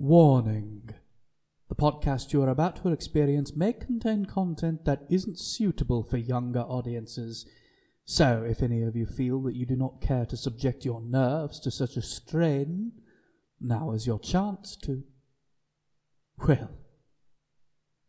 [0.00, 0.90] Warning.
[1.68, 6.60] The podcast you are about to experience may contain content that isn't suitable for younger
[6.60, 7.44] audiences.
[8.04, 11.58] So, if any of you feel that you do not care to subject your nerves
[11.58, 12.92] to such a strain,
[13.60, 15.02] now is your chance to.
[16.46, 16.70] Well,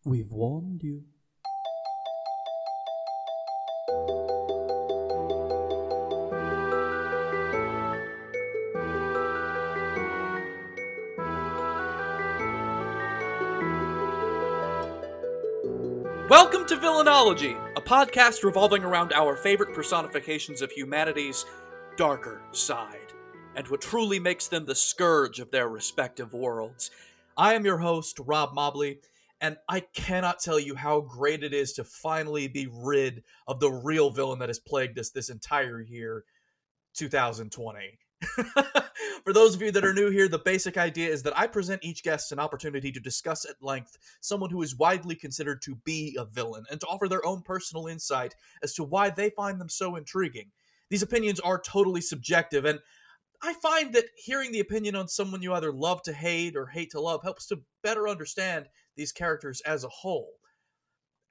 [0.06, 1.06] we've warned you.
[16.30, 21.44] Welcome to Villainology, a podcast revolving around our favorite personifications of humanity's
[21.98, 23.14] darker side,
[23.56, 26.92] and what truly makes them the scourge of their respective worlds.
[27.36, 29.00] I am your host, Rob Mobley,
[29.42, 33.72] and I cannot tell you how great it is to finally be rid of the
[33.72, 36.26] real villain that has plagued us this entire year,
[36.94, 37.98] 2020.
[39.24, 41.84] For those of you that are new here, the basic idea is that I present
[41.84, 46.18] each guest an opportunity to discuss at length someone who is widely considered to be
[46.20, 49.70] a villain and to offer their own personal insight as to why they find them
[49.70, 50.52] so intriguing.
[50.90, 52.80] These opinions are totally subjective, and
[53.42, 56.92] I find that hearing the opinion on someone you either love to hate or hate
[56.92, 60.34] to love helps to better understand these characters as a whole.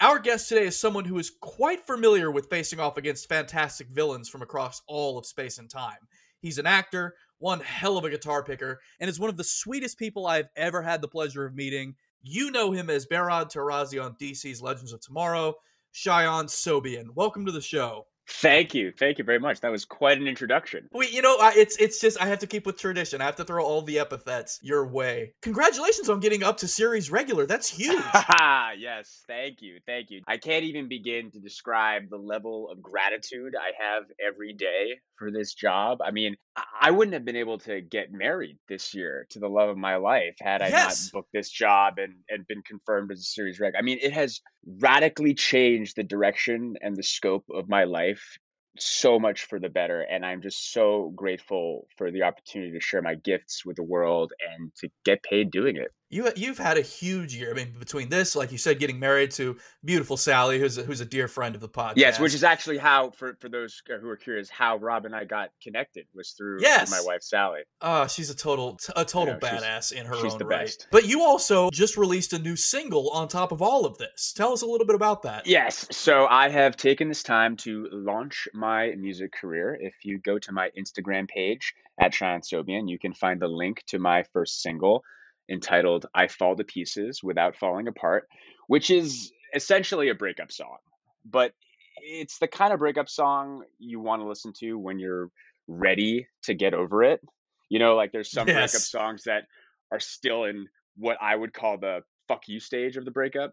[0.01, 4.29] Our guest today is someone who is quite familiar with facing off against fantastic villains
[4.29, 5.99] from across all of space and time.
[6.41, 9.99] He's an actor, one hell of a guitar picker, and is one of the sweetest
[9.99, 11.97] people I've ever had the pleasure of meeting.
[12.23, 15.55] You know him as Behrad Tarazi on DC's Legends of Tomorrow,
[15.95, 17.15] Shayan Sobhian.
[17.15, 18.07] Welcome to the show.
[18.29, 19.61] Thank you, thank you very much.
[19.61, 20.89] That was quite an introduction.
[20.93, 23.23] Wait, you know, I, it's it's just I have to keep with tradition.
[23.23, 25.33] I have to throw all the epithets your way.
[25.43, 27.47] Congratulations on getting up to series regular.
[27.47, 28.03] That's huge.
[28.79, 30.23] yes, thank you, thank you.
[30.27, 35.31] I can't even begin to describe the level of gratitude I have every day for
[35.31, 35.99] this job.
[36.03, 36.37] I mean,
[36.81, 39.97] I- wouldn't have been able to get married this year to the love of my
[39.97, 41.05] life had I Yes.
[41.13, 43.75] not booked this job and and been confirmed as a series reg.
[43.79, 48.39] I mean, it has radically changed the direction and the scope of my life
[48.79, 53.03] so much for the better and i'm just so grateful for the opportunity to share
[53.03, 56.83] my gifts with the world and to get paid doing it You you've had a
[56.83, 57.51] huge year.
[57.51, 61.01] I mean, between this, like you said, getting married to beautiful Sally, who's a, who's
[61.01, 61.95] a dear friend of the podcast.
[61.97, 65.25] yes which is actually how for, for those who are curious how rob and i
[65.25, 66.91] got connected was through, through Yes.
[66.91, 70.39] my wife sally Oh, she's a total a total know, badass in her she's own
[70.39, 70.61] the right.
[70.67, 70.87] best.
[70.91, 74.33] But you also just released a new single on top of all of this.
[74.33, 75.47] Tell us a little bit about that.
[75.47, 75.87] Yes.
[75.91, 79.79] So I have taken this time to launch my music career.
[79.81, 83.85] If you go to my Instagram page at Shayan Sobhian, you can find the link
[83.89, 85.05] to my first single
[85.51, 88.29] entitled I Fall to Pieces Without Falling Apart,
[88.67, 90.79] which is essentially a breakup song.
[91.25, 91.53] But
[91.97, 95.31] it's the kind of breakup song you want to listen to when you're
[95.67, 97.21] ready to get over it.
[97.69, 99.45] You know, like there's some breakup songs that
[99.93, 100.67] are still in
[100.97, 103.53] what I would call the fuck you stage of the breakup.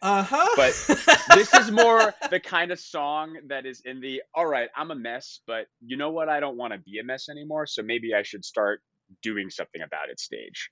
[0.00, 0.48] Uh huh.
[0.56, 0.72] But
[1.34, 4.96] this is more the kind of song that is in the all right, I'm a
[4.96, 6.28] mess, but you know what?
[6.28, 7.66] I don't want to be a mess anymore.
[7.66, 8.80] So maybe I should start
[9.22, 10.70] doing something about it stage,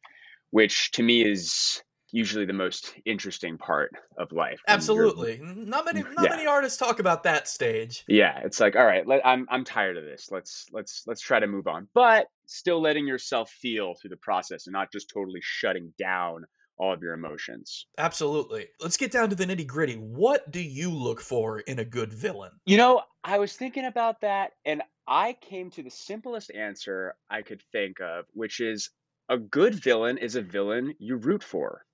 [0.51, 4.61] which to me is usually the most interesting part of life.
[4.67, 5.41] absolutely.
[5.43, 6.31] Not many not Yeah.
[6.31, 8.05] many artists talk about that stage.
[8.09, 10.29] Yeah, it's like all right, let, I'm I'm tired of this.
[10.31, 14.67] Let's let's let's try to move on, but still letting yourself feel through the process
[14.67, 16.45] and not just totally shutting down
[16.79, 17.87] all of your emotions.
[17.99, 18.67] Absolutely.
[18.81, 19.95] Let's get down to the nitty gritty.
[19.97, 22.53] What do you look for in a good villain?
[22.65, 27.43] You know, I was thinking about that and I came to the simplest answer I
[27.43, 28.91] could think of, which is
[29.31, 31.87] a good villain is a villain you root for.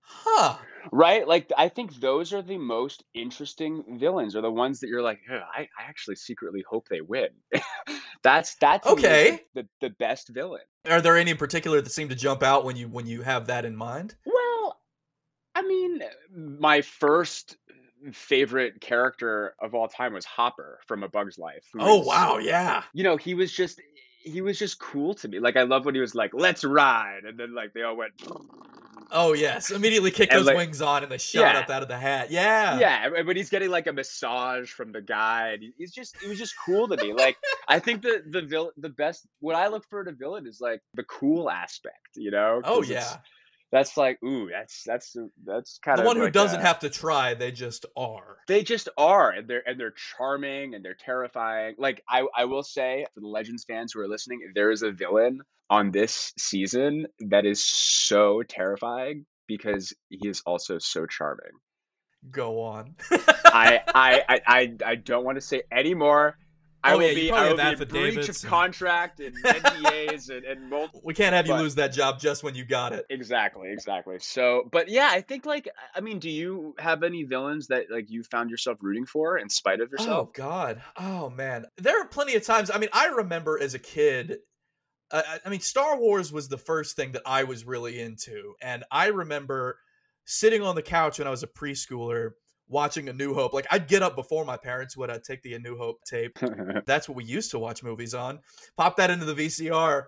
[0.00, 0.56] Huh.
[0.90, 1.28] Right?
[1.28, 5.20] Like I think those are the most interesting villains, or the ones that you're like,
[5.30, 7.28] I, I actually secretly hope they win.
[8.24, 9.40] that's that's Okay.
[9.54, 10.62] the, the best villain.
[10.88, 13.46] Are there any in particular that seem to jump out when you when you have
[13.48, 14.16] that in mind?
[14.24, 14.80] Well,
[15.54, 16.02] I mean,
[16.34, 17.58] my first
[18.12, 21.66] favorite character of all time was Hopper from A Bug's Life.
[21.78, 22.84] Oh wow, yeah.
[22.94, 23.80] you know, he was just
[24.22, 25.38] he was just cool to me.
[25.40, 28.12] Like I love when he was like, "Let's ride," and then like they all went,
[29.12, 29.70] Oh yes.
[29.70, 31.58] Immediately kick And, those like- wings on and they shot Yeah.
[31.60, 32.30] up out of the hat.
[32.30, 32.78] Yeah.
[32.78, 33.06] yeah.
[33.16, 36.38] and- But he's getting like a massage from the guy, and he's just it was
[36.38, 37.12] just cool to me.
[37.12, 37.36] Like
[37.66, 40.60] I think the the vil- the best what I look for in a villain is
[40.60, 42.60] like the cool aspect, you know?
[42.64, 43.16] Oh yeah.
[43.72, 46.64] That's like ooh, that's that's that's kind The of the one who like doesn't a-
[46.64, 48.38] have to try, they just are.
[48.48, 51.76] They just are, and they're and they're charming and they're terrifying.
[51.78, 54.90] Like I, I will say for the Legends fans who are listening, there is a
[54.90, 61.52] villain on this season that is so terrifying because he is also so charming.
[62.30, 62.96] Go on.
[63.10, 66.36] I, I, I, I, I don't want to say any more.
[66.82, 70.44] I Oh, will yeah, be, I will be in breach of contract and NDAs and,
[70.44, 71.02] and multiple.
[71.04, 73.04] We can't have you But- lose that job just when you got it.
[73.10, 74.18] Exactly, exactly.
[74.20, 78.10] So, but yeah, I think like, I mean, do you have any villains that like
[78.10, 80.28] you found yourself rooting for in spite of yourself?
[80.28, 80.82] Oh God.
[80.96, 81.66] Oh man.
[81.76, 82.70] There are plenty of times.
[82.72, 84.38] I mean, I remember as a kid.
[85.12, 88.84] Uh, I mean, Star Wars was the first thing that I was really into, and
[88.92, 89.76] I remember
[90.24, 92.30] sitting on the couch when I was a preschooler
[92.70, 93.52] watching A New Hope.
[93.52, 95.10] Like I'd get up before my parents would.
[95.10, 96.38] I'd take the A New Hope tape.
[96.86, 98.40] That's what we used to watch movies on.
[98.76, 100.04] Pop that into the VCR.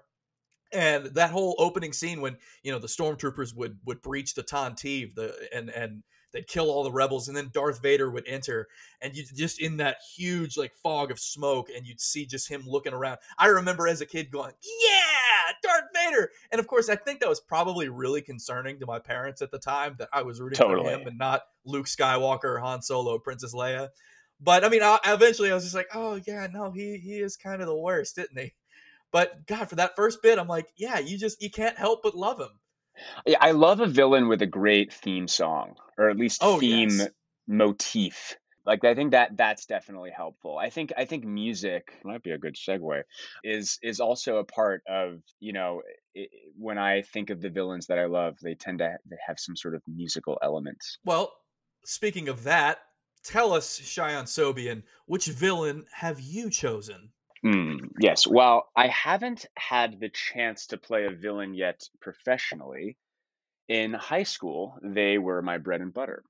[0.73, 5.14] And that whole opening scene when you know the stormtroopers would would breach the Tantive,
[5.14, 8.69] the and and they'd kill all the rebels, and then Darth Vader would enter,
[9.00, 12.64] and you just in that huge like fog of smoke, and you'd see just him
[12.67, 13.19] looking around.
[13.38, 17.29] I remember as a kid going, "Yeah, Darth Vader!" And of course, I think that
[17.29, 20.79] was probably really concerning to my parents at the time that I was rooting for
[20.79, 23.90] him and not Luke Skywalker, Han Solo, Princess Leia.
[24.40, 27.37] But I mean, I, eventually I was just like, "Oh yeah, no, he he is
[27.37, 28.55] kind of the worst, isn't he?"
[29.12, 32.17] But God, for that first bit, I'm like, "Yeah, you just you can't help but
[32.17, 32.58] love him."
[33.26, 36.98] Yeah, I love a villain with a great theme song, or at least Oh, theme
[36.98, 37.10] yes.
[37.46, 38.36] motif.
[38.64, 40.56] Like I think that that's definitely helpful.
[40.56, 43.02] I think I think music might be a good segue.
[43.42, 45.82] Is is also a part of you know
[46.16, 49.38] i when I think of the villains that I love, they tend to they have
[49.40, 50.98] some sort of musical elements.
[51.04, 51.32] Well,
[51.84, 52.78] speaking of that,
[53.24, 57.10] tell us, Shayan Sobhian, which villain have you chosen?
[57.44, 58.26] Mm, yes.
[58.26, 62.96] Well, I haven't had the chance to play a villain yet professionally.
[63.68, 66.22] In high school, they were my bread and butter.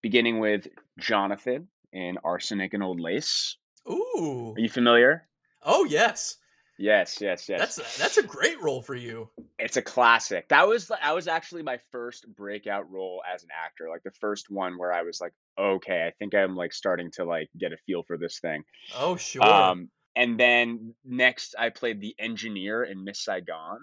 [0.00, 0.68] Beginning with
[0.98, 3.56] Jonathan in Arsenic and Old Lace.
[3.90, 4.54] Ooh.
[4.56, 5.26] Are you familiar?
[5.62, 6.36] Oh yes.
[6.78, 7.58] Yes, yes, yes.
[7.58, 9.28] That's a, that's a great role for you.
[9.58, 10.48] it's a classic.
[10.48, 13.88] That was that was actually my first breakout role as an actor.
[13.90, 17.24] Like the first one where I was like, okay, I think I'm like starting to
[17.24, 18.62] like get a feel for this thing.
[18.96, 19.42] Oh sure.
[19.42, 23.78] Um, and then next, I played the engineer in Miss Saigon,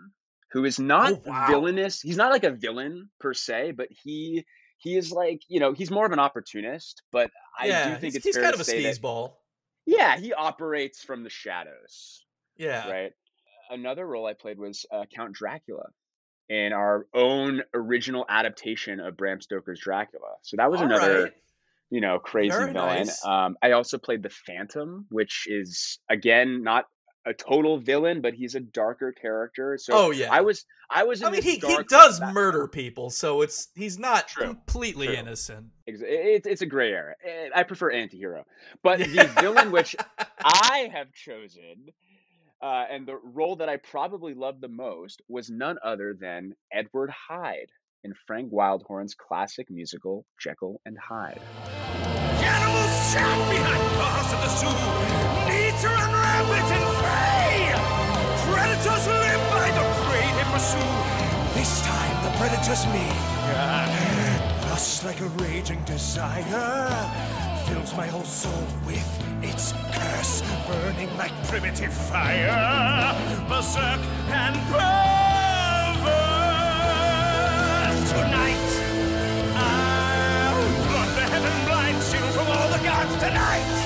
[0.52, 1.48] who is not Oh, wow.
[1.48, 2.02] villainous.
[2.02, 4.46] He's not like a villain per se, but he
[4.78, 7.02] he is like you know he's more of an opportunist.
[7.12, 8.96] But I yeah, do think he's, it's he's fair kind to of a say that
[8.96, 9.42] skis ball.
[9.86, 12.26] yeah, he operates from the shadows,
[12.58, 12.90] Yeah.
[12.90, 13.14] right?
[13.70, 15.86] Another role I played was uh, Count Dracula
[16.50, 20.36] in our own original adaptation of Bram Stoker's Dracula.
[20.44, 21.34] So that was All another right.
[21.90, 23.06] You know, crazy Very villain.
[23.06, 23.26] nice.
[23.26, 26.86] Um, I also played the Phantom, which is again not
[27.28, 29.78] a total villain, but he's a darker character.
[29.82, 30.32] So oh yeah.
[30.32, 31.22] I was, I was.
[31.22, 32.36] In I mean, he, he does background.
[32.36, 35.16] murder people, so it's he's not True, completely true.
[35.16, 35.68] innocent.
[35.88, 37.16] It's it's a gray area.
[37.26, 38.46] Eh, I prefer anti-hero,
[38.84, 39.96] but the villain which
[40.44, 41.88] I have chosen,
[42.62, 47.10] uh, and the role that I probably loved the most was none other than Edward
[47.10, 47.70] Hyde
[48.06, 51.42] in Frank Wildhorn's classic musical Jekyll and Hyde.
[51.66, 53.14] Animals
[53.50, 54.78] behind bars of the zoo.
[55.76, 57.74] Rampant and fray.
[58.46, 60.92] Predators live by the prey they pursue.
[61.58, 63.08] This time the predator's me.
[65.04, 66.90] Like a raging desire
[67.68, 69.08] fills my whole soul with
[69.44, 73.14] its curse, burning like primitive fire.
[73.48, 74.56] Berserk and
[83.26, 83.85] tonight.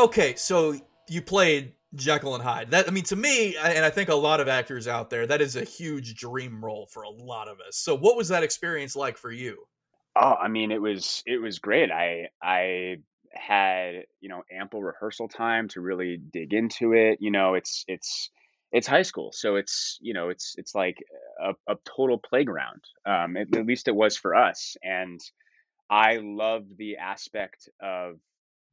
[0.00, 0.74] Okay, so
[1.10, 2.70] you played Jekyll and Hyde.
[2.70, 5.42] That I mean, to me, and I think a lot of actors out there, that
[5.42, 7.76] is a huge dream role for a lot of us.
[7.76, 9.58] So, what was that experience like for you?
[10.16, 11.90] Oh, I mean, it was it was great.
[11.90, 12.96] I I
[13.30, 17.18] had you know ample rehearsal time to really dig into it.
[17.20, 18.30] You know, it's it's
[18.72, 20.96] it's high school, so it's you know it's it's like
[21.38, 22.82] a, a total playground.
[23.04, 25.20] Um, at, at least it was for us, and
[25.90, 28.16] I loved the aspect of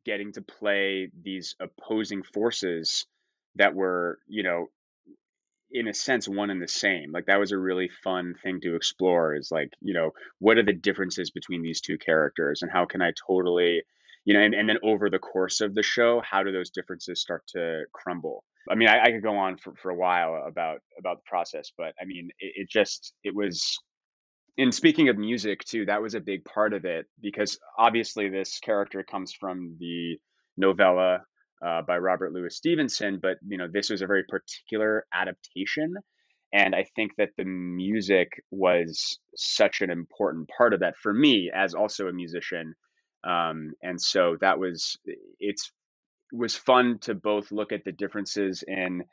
[0.07, 3.05] getting to play these opposing forces
[3.55, 4.67] that were, you know,
[5.69, 7.11] in a sense one and the same.
[7.11, 10.63] Like that was a really fun thing to explore is like, you know, what are
[10.63, 13.81] the differences between these two characters and how can I totally,
[14.23, 17.19] you know, and, and then over the course of the show, how do those differences
[17.21, 18.45] start to crumble?
[18.71, 21.71] I mean, I, I could go on for, for a while about about the process,
[21.77, 23.77] but I mean, it, it just it was
[24.57, 28.59] and speaking of music too, that was a big part of it because obviously this
[28.59, 30.17] character comes from the
[30.57, 31.19] novella
[31.65, 35.95] uh, by Robert Louis Stevenson, but you know this was a very particular adaptation,
[36.53, 41.51] and I think that the music was such an important part of that for me
[41.53, 42.75] as also a musician,
[43.23, 44.97] um, and so that was
[45.39, 45.71] it's
[46.31, 49.03] was fun to both look at the differences in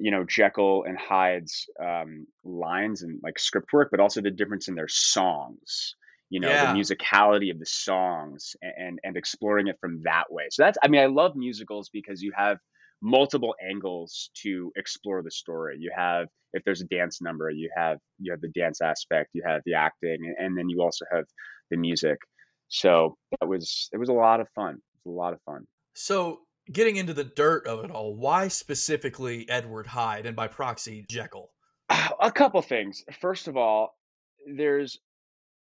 [0.00, 4.68] you know Jekyll and Hyde's um, lines and like script work, but also the difference
[4.68, 5.94] in their songs.
[6.32, 6.72] You know, Yeah.
[6.72, 10.44] the musicality of the songs and, and and exploring it from that way.
[10.50, 12.58] So that's I mean, I love musicals because you have
[13.02, 15.76] multiple angles to explore the story.
[15.78, 19.42] You have if there's a dance number, you have you have the dance aspect, you
[19.46, 21.24] have the acting, and, and then you also have
[21.70, 22.18] the music.
[22.68, 24.74] So that was it was a lot of fun.
[24.74, 25.64] It was a lot of fun.
[25.94, 26.40] So,
[26.72, 31.50] getting into the dirt of it all, why specifically Edward Hyde and by proxy Jekyll?
[32.20, 33.04] a couple things.
[33.20, 33.96] First of all,
[34.46, 34.98] there's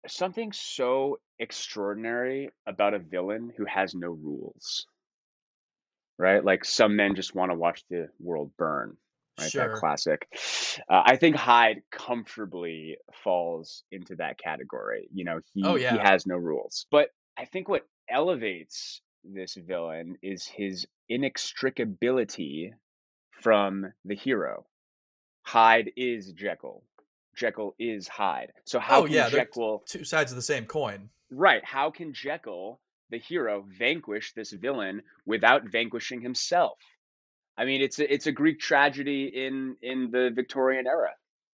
[0.07, 4.85] something so extraordinary about a villain who has no rules,
[6.17, 6.43] right?
[6.43, 8.97] Like some men just want to watch the world burn,
[9.39, 9.51] right?
[9.51, 9.69] Sure.
[9.69, 10.27] That classic.
[10.89, 15.07] Uh, I think Hyde comfortably falls into that category.
[15.13, 16.85] You know, he Oh, he has no rules.
[16.91, 22.71] But I think what elevates this villain is his inextricability
[23.41, 24.65] from the hero.
[25.43, 26.83] Hyde is Jekyll.
[27.35, 28.51] Jekyll is Hyde.
[28.65, 31.09] So how Oh, can yeah, Jekyll Two sides of the same coin.
[31.29, 36.77] right, how can Jekyll, the hero, vanquish this villain without vanquishing himself?
[37.57, 41.11] I mean, it's a, it's a Greek tragedy in in the Victorian era.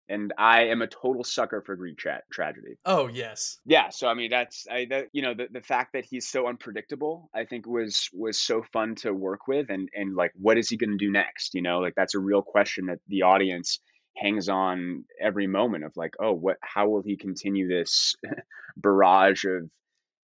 [0.10, 2.78] And I am a total sucker for Greek tra- tragedy.
[2.86, 3.60] Oh, yes.
[3.66, 6.48] Yeah, so I mean that's I that you know the, the fact that he's so
[6.48, 10.70] unpredictable I think was was so fun to work with and and like what is
[10.70, 11.80] he going to do next, you know?
[11.80, 13.80] Like that's a real question that the audience
[14.16, 18.16] hangs on every moment of like, oh, what how will he continue this
[18.78, 19.70] barrage of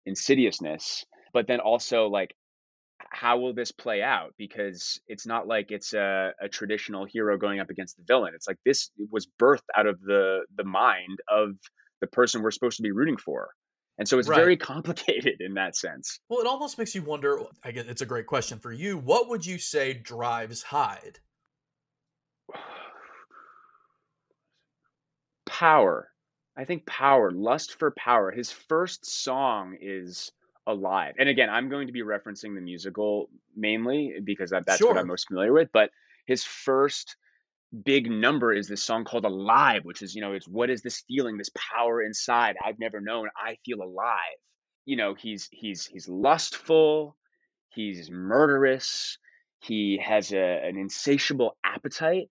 [0.06, 1.04] insidiousness?
[1.32, 2.34] But then also like
[3.14, 4.34] how will this play out?
[4.36, 8.32] Because it's not like it's a, a traditional hero going up against the villain.
[8.34, 11.50] It's like this was birthed out of the the mind of
[12.00, 13.50] the person we're supposed to be rooting for.
[13.98, 14.38] And so it's Right.
[14.38, 16.18] very complicated in that sense.
[16.28, 17.40] Well, it almost makes you wonder.
[17.62, 18.98] I guess it's a great question for you.
[18.98, 21.20] What would you say drives Hyde?
[25.46, 26.10] Power.
[26.56, 28.30] I think power, lust for power.
[28.30, 30.30] His first song is
[30.66, 31.14] Alive.
[31.18, 35.08] And again, I'm going to be referencing the musical mainly because that, that's what I'm
[35.08, 35.68] most familiar with.
[35.72, 35.90] But
[36.26, 37.16] his first
[37.84, 41.02] big number is this song called Alive, which is, you know, it's what is this
[41.08, 43.28] feeling, this power inside I've never known.
[43.36, 44.38] I feel alive.
[44.86, 47.16] You know, he's he's he's lustful,
[47.70, 49.18] he's murderous,
[49.60, 52.28] he has a, an insatiable appetite.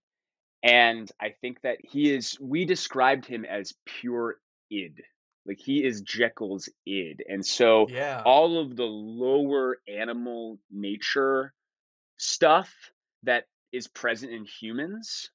[0.62, 4.38] And I think that he is we described him as pure
[4.72, 5.02] id.
[5.46, 7.24] Like he is Jekyll's id.
[7.28, 8.22] And so Yeah.
[8.26, 11.54] all of the lower animal nature
[12.18, 12.74] stuff
[13.24, 15.30] that is present in humans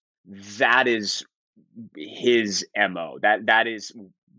[0.59, 1.25] that is
[1.97, 3.93] his mo that that is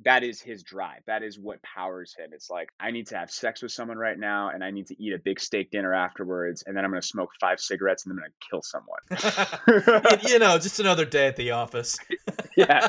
[0.06, 3.30] that is his drive that is what powers him it's like i need to have
[3.30, 6.64] sex with someone right now and i need to eat a big steak dinner afterwards
[6.66, 10.22] and then i'm going to smoke five cigarettes and then i'm going to kill someone
[10.32, 11.98] you, know, just another day at the office.
[12.58, 12.88] yeah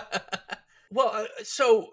[0.91, 1.89] well, uh, so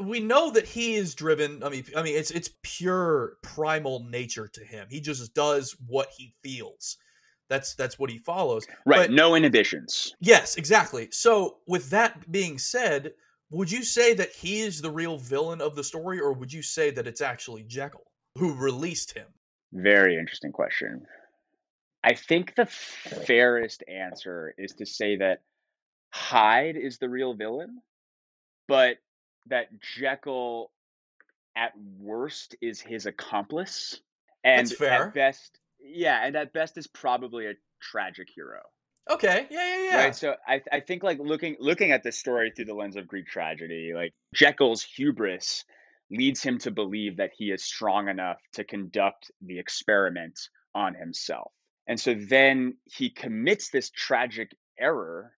[0.00, 1.62] we know that he is driven.
[1.62, 4.86] I mean, I mean, it's it's pure primal nature to him.
[4.90, 6.96] He just does what he feels.
[7.48, 8.66] That's that's what he follows.
[8.84, 11.08] right But- no inhibitions Yes, exactly.
[11.10, 13.12] So, with that being said,
[13.50, 16.62] would you say that he is the real villain of the story, or would you
[16.62, 18.04] say that it's actually Jekyll
[18.36, 19.26] who released him?
[19.72, 21.06] Very interesting question.
[22.04, 25.40] I think the fairest answer is to say that
[26.10, 27.80] Hyde is the real villain,
[28.66, 28.98] but
[29.48, 30.70] that Jekyll
[31.56, 34.00] at worst is his accomplice.
[34.44, 35.08] And That's fair.
[35.08, 38.60] at best, yeah, and at best is probably a tragic hero.
[39.10, 39.96] Okay, yeah, yeah, yeah.
[39.96, 40.16] Right.
[40.16, 43.26] So I I think like looking looking at this story through the lens of Greek
[43.26, 45.64] tragedy, like Jekyll's hubris
[46.10, 50.38] leads him to believe that he is strong enough to conduct the experiment
[50.74, 51.52] on himself.
[51.86, 55.32] And so then he commits this tragic error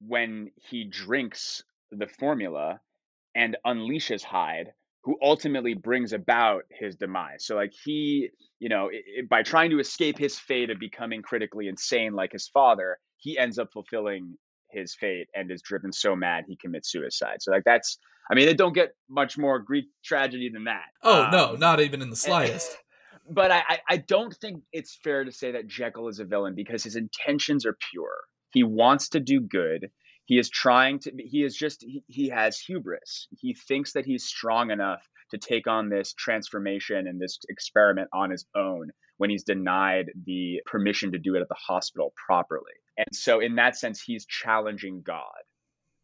[0.00, 2.80] when he drinks the formula
[3.40, 4.68] and unleashes Hyde
[5.04, 7.40] who ultimately brings about his demise.
[7.46, 8.28] So like he,
[8.58, 12.32] you know, i- i- by trying to escape his fate of becoming critically insane like
[12.32, 14.36] his father, he ends up fulfilling
[14.70, 17.38] his fate and is driven so mad he commits suicide.
[17.40, 17.98] So like that's
[18.30, 20.84] I mean, it don't get much more Greek tragedy than that.
[21.02, 22.76] Oh no, Um, not even in the and- slightest.
[23.28, 26.54] but I, I, I don't think it's fair to say that Jekyll is a villain
[26.54, 28.16] because his intentions are pure.
[28.52, 29.90] He wants to do good.
[30.30, 31.12] He is trying to.
[31.18, 31.84] He is just.
[32.06, 33.26] He, has hubris.
[33.36, 38.30] He thinks that he's strong enough to take on this transformation and this experiment on
[38.30, 42.78] his own when he's denied the permission to do it at the hospital properly.
[42.96, 45.42] And so, in that sense, he's challenging God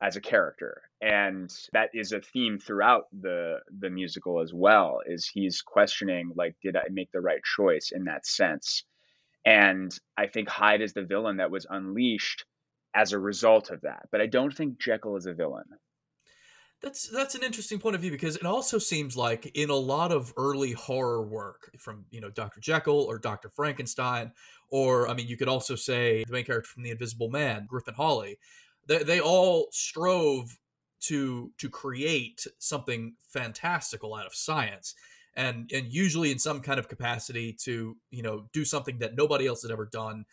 [0.02, 5.26] as a character and that is a theme throughout the the musical as well is
[5.26, 8.84] he's questioning like did i make the right choice in that sense
[9.46, 12.44] and i think hyde is the villain that was unleashed
[12.96, 15.66] as a result of that but i don't think jekyll is a villain
[16.82, 20.12] That's that's an interesting point of view because it also seems like in a lot
[20.12, 22.60] of early horror work from you know Dr.
[22.60, 23.48] Jekyll or Dr.
[23.50, 24.32] Frankenstein
[24.70, 27.94] or I mean you could also say the main character from The Invisible Man, Griffin
[27.94, 28.38] Hawley,
[28.86, 30.58] they they all strove
[31.00, 34.94] to to create something fantastical out of science
[35.34, 39.46] and and usually in some kind of capacity to you know do something that nobody
[39.46, 40.24] else had ever done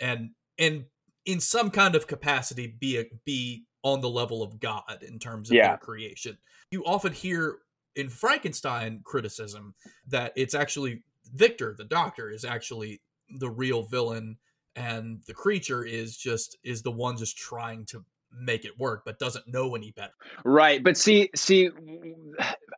[0.00, 0.84] and and
[1.30, 5.50] in some kind of capacity be a, be on the level of God in terms
[5.50, 5.68] of Yeah.
[5.68, 6.36] their creation.
[6.70, 7.58] You often hear
[7.96, 9.74] in Frankenstein criticism
[10.08, 11.02] that it's actually
[11.34, 13.00] Victor, the doctor, is actually
[13.38, 14.36] the real villain,
[14.74, 19.18] and the creature is just is the one just trying to make it work, but
[19.18, 20.12] doesn't know any better.
[20.44, 21.70] right but see see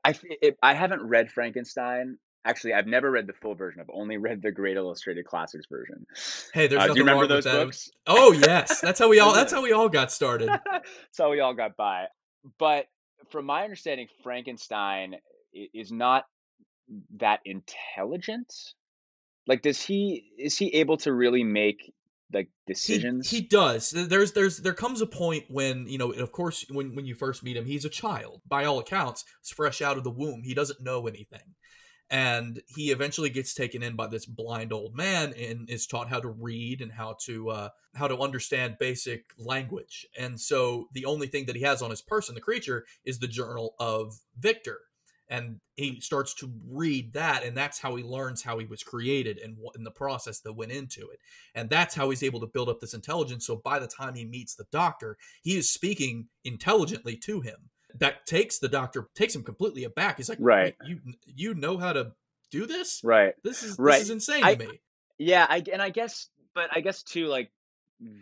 [0.05, 0.15] i
[0.63, 4.51] i haven't read frankenstein actually i've never read the full version i've only read the
[4.51, 6.05] great illustrated classics version
[6.55, 9.33] Hey, there's Uh, nothing do you remember those books Oh yes, that's how we all.
[9.33, 10.49] That's how we all got started.
[10.49, 12.07] That's how we all got by.
[12.59, 12.87] But
[13.31, 15.15] from my understanding, Frankenstein
[15.53, 16.25] is not
[17.19, 18.53] that intelligent.
[19.47, 21.93] Like, does he is he able to really make
[22.33, 23.31] like He, decisions?
[23.31, 23.91] he does.
[23.91, 27.43] There's there's there comes a point when you know, of course, when when you first
[27.43, 28.43] meet him, he's a child.
[28.47, 30.43] By all accounts, he's fresh out of the womb.
[30.45, 31.55] He doesn't know anything,
[32.13, 36.21] and he eventually gets taken in by this blind old man and is taught how
[36.21, 40.07] to read and how to uh, how to understand basic language.
[40.17, 43.27] And so the only thing that he has on his person, the creature, is the
[43.27, 44.79] journal of Victor.
[45.29, 49.39] And he starts to read that, and that's how he learns how he was created
[49.39, 51.21] and what in the process that went into it
[51.55, 54.27] and that's how he's able to build up this intelligence so by the time he
[54.27, 59.43] meets the doctor he is speaking intelligently to him that takes the doctor takes him
[59.43, 60.75] completely aback he's like Right.
[60.87, 62.13] You you know how to
[62.51, 63.35] do this right.
[63.45, 63.95] this is Right.
[63.99, 64.81] this is insane I- to me
[65.19, 67.51] Yeah, I and I guess, but I guess too, like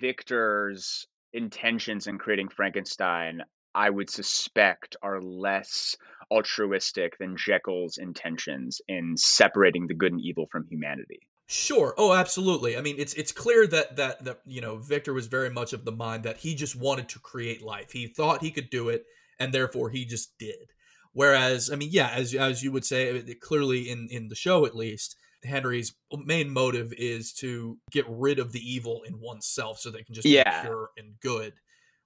[0.00, 3.42] Victor's intentions in creating Frankenstein,
[3.74, 5.96] I would suspect are less
[6.30, 11.20] altruistic than Jekyll's intentions in separating the good and evil from humanity.
[11.46, 11.94] Sure.
[11.98, 12.76] Oh, absolutely.
[12.76, 15.84] I mean, it's it's clear that that that you know Victor was very much of
[15.84, 17.90] the mind that he just wanted to create life.
[17.92, 19.04] He thought he could do it,
[19.40, 20.70] and therefore he just did.
[21.12, 24.76] Whereas, I mean, yeah, as as you would say, clearly in in the show at
[24.76, 30.04] least, Henry's main motive is to get rid of the evil in oneself, so they
[30.04, 30.62] can just Yeah.
[30.62, 31.54] be pure and good,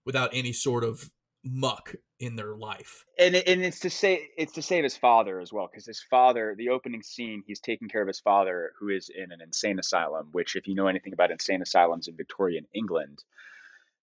[0.07, 1.11] without any sort of
[1.47, 3.05] muck in their life.
[3.19, 6.55] and and it's to say it's to save his father as well because his father
[6.57, 10.29] the opening scene he's taking care of his father who is in an insane asylum
[10.33, 13.23] which if you know anything about insane asylums in victorian england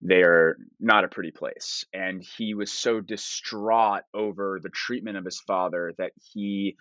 [0.02, 1.86] they are not a pretty place.
[1.94, 6.76] And he was so distraught over the treatment of his father that he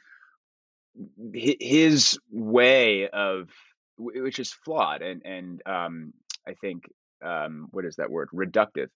[1.33, 3.49] his way of
[3.97, 6.13] which is flawed and and um
[6.49, 6.85] i think
[7.23, 8.29] um what is that word?
[8.35, 8.89] Reductive.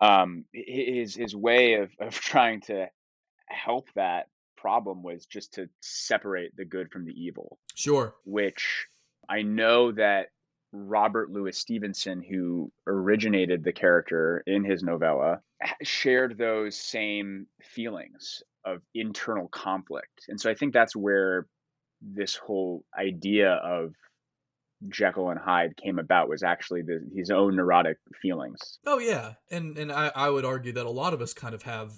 [0.00, 2.88] Um his his way of of trying to
[3.46, 7.58] help that problem was just to separate the good from the evil.
[7.74, 8.14] Sure.
[8.24, 8.86] which
[9.28, 10.28] i know that
[10.74, 15.40] robert louis stevenson who originated the character in his novella
[15.82, 20.24] shared those same feelings of internal conflict.
[20.28, 21.46] And so i think that's where
[22.00, 23.92] this whole idea of
[24.88, 28.78] jekyll and hyde came about was actually the, his own neurotic feelings.
[28.86, 31.62] Oh yeah, and and I, I would argue that a lot of us kind of
[31.62, 31.92] have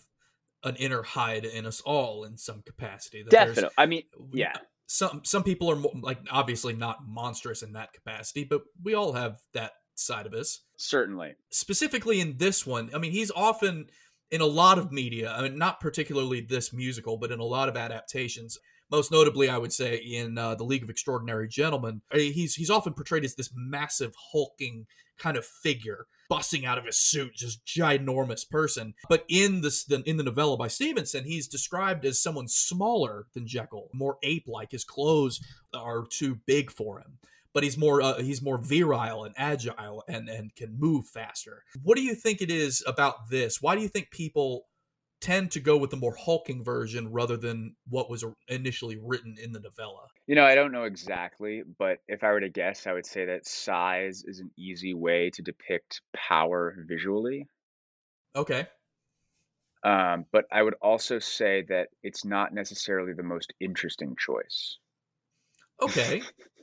[0.62, 3.22] an inner Hyde in us all in some capacity.
[3.22, 7.72] That definitely i mean yeah some some people are mo- like obviously not monstrous in
[7.72, 10.62] that capacity, but we all have that side of us.
[10.76, 13.86] certainly Specifically in this one, I mean, he's often
[14.30, 15.32] in a lot of media.
[15.32, 18.58] I mean, not particularly this musical, but in a lot of adaptations.
[18.90, 22.92] Most notably, I would say in uh, the League of Extraordinary Gentlemen, he's he's often
[22.92, 24.86] portrayed as this massive hulking
[25.18, 28.94] kind of figure busting out of his suit, just ginormous person.
[29.08, 33.46] But in this, the, in the novella by Stevenson, he's described as someone smaller than
[33.46, 34.72] Jekyll, more ape-like.
[34.72, 35.40] His clothes
[35.74, 37.18] are too big for him
[37.52, 41.62] but he's more uh, he's more virile and agile and and can move faster.
[41.82, 43.62] What do you think it is about this?
[43.62, 44.66] Why do you think people
[45.20, 49.52] tend to go with the more hulking version rather than what was initially written in
[49.52, 50.06] the novella?
[50.26, 53.26] You know, I don't know exactly, but if I were to guess, I would say
[53.26, 57.48] that size is an easy way to depict power visually.
[58.34, 58.66] Okay.
[59.82, 64.78] Um, but I would also say that it's not necessarily the most interesting choice.
[65.80, 66.22] Okay.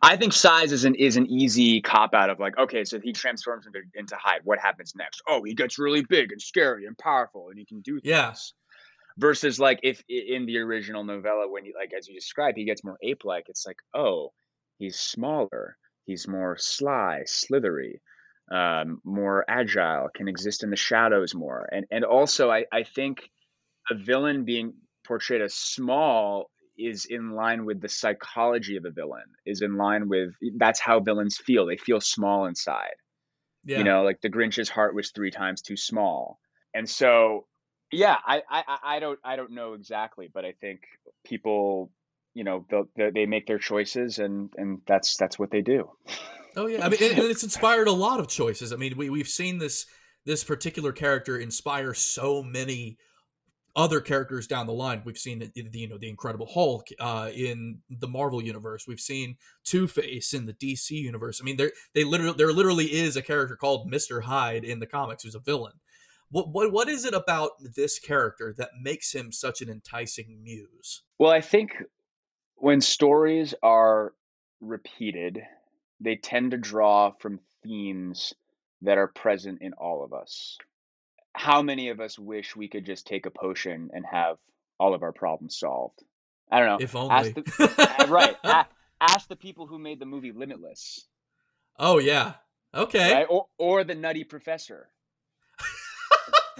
[0.00, 3.12] I think size is an is an easy cop out of like, okay, so he
[3.12, 4.40] transforms into into Hyde.
[4.44, 5.22] What happens next?
[5.28, 8.04] Oh, he gets really big and scary and powerful, and he can do things.
[8.04, 8.34] Yeah.
[9.18, 12.84] Versus like if in the original novella, when he like as you describe, he gets
[12.84, 13.44] more ape like.
[13.48, 14.32] It's like, oh,
[14.78, 15.76] he's smaller,
[16.06, 18.00] he's more sly, slithery,
[18.50, 23.28] um, more agile, can exist in the shadows more, and and also I I think
[23.90, 24.74] a villain being
[25.06, 26.48] portrayed as small
[26.78, 31.00] is in line with the psychology of a villain is in line with that's how
[31.00, 31.66] villains feel.
[31.66, 32.94] They feel small inside.
[33.64, 33.78] Yeah.
[33.78, 36.38] you know like the grinch's heart was three times too small.
[36.74, 37.46] And so
[37.92, 40.80] yeah I, I i don't i don't know exactly but i think
[41.26, 41.92] people
[42.34, 42.64] you know
[42.96, 45.90] they they make their choices and and that's that's what they do.
[46.56, 46.84] Oh yeah.
[46.84, 48.72] I mean and it's inspired a lot of choices.
[48.72, 49.86] I mean we, we've seen this
[50.24, 52.96] this particular character inspire so many
[53.74, 55.02] other characters down the line.
[55.04, 58.86] We've seen the, you know the Incredible Hulk uh, in the Marvel universe.
[58.86, 61.40] We've seen Two Face in the DC universe.
[61.40, 64.86] I mean, there they literally there literally is a character called Mister Hyde in the
[64.86, 65.74] comics who's a villain.
[66.30, 71.02] What what what is it about this character that makes him such an enticing muse?
[71.18, 71.72] Well, I think
[72.56, 74.12] when stories are
[74.60, 75.40] repeated,
[76.00, 78.34] they tend to draw from themes
[78.82, 80.58] that are present in all of us
[81.34, 84.36] how many of us wish we could just take a potion and have
[84.78, 86.02] all of our problems solved?
[86.50, 86.84] I don't know.
[86.84, 87.32] If only.
[87.32, 88.36] The, right.
[89.00, 91.06] ask the people who made the movie Limitless.
[91.78, 92.34] Oh yeah.
[92.74, 93.12] Okay.
[93.12, 93.26] Right?
[93.28, 94.88] Or or the Nutty Professor.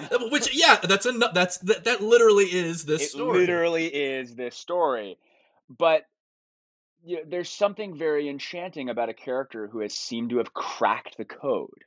[0.31, 3.41] Which yeah, that's a that's that, that literally is this it story.
[3.41, 5.19] Literally is this story,
[5.69, 6.05] but
[7.05, 11.19] you know, there's something very enchanting about a character who has seemed to have cracked
[11.19, 11.85] the code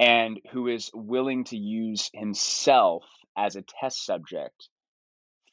[0.00, 3.04] and who is willing to use himself
[3.36, 4.68] as a test subject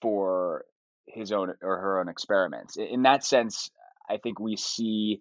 [0.02, 0.64] for
[1.06, 2.78] his own or her own experiments.
[2.78, 3.70] In that sense,
[4.10, 5.20] I think we see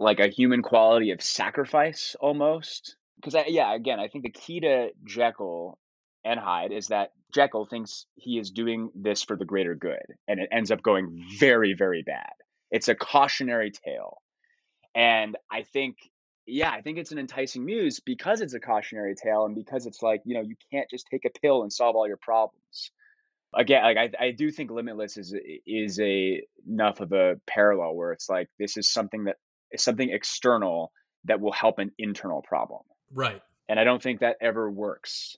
[0.00, 2.96] like a human quality of sacrifice almost.
[3.16, 5.78] Because, yeah, again, I think the key to Jekyll
[6.24, 10.40] and Hyde is that Jekyll thinks he is doing this for the greater good, and
[10.40, 12.32] it ends up going very, very bad.
[12.70, 14.18] It's a cautionary tale.
[14.94, 15.96] And I think
[16.46, 20.02] yeah, I think it's an enticing muse because it's a cautionary tale and because it's
[20.02, 22.92] like, you know, you can't just take a pill and solve all your problems.
[23.54, 25.34] Again, like I, I do think Limitless is
[25.66, 29.36] is a enough of a parallel where it's like this is something that
[29.72, 30.92] is something external
[31.24, 32.82] that will help an internal problem.
[33.12, 33.40] Right.
[33.68, 35.36] And I don't think that ever works.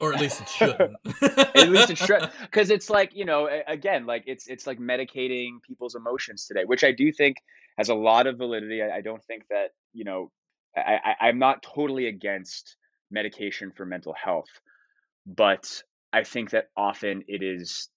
[0.00, 0.96] Or at least it shouldn't.
[1.54, 5.62] at least it should, because it's like you know, again, like it's it's like medicating
[5.66, 7.36] people's emotions today, which I do think
[7.78, 8.82] has a lot of validity.
[8.82, 10.30] I, I don't think that you know
[10.76, 12.76] I, I, I'm not totally against
[13.10, 14.48] medication for mental health,
[15.26, 17.88] but I think that often it is